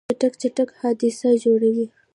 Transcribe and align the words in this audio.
چټک 0.19 0.33
تګ 0.57 0.69
حادثه 0.79 1.29
جوړوي. 1.43 1.85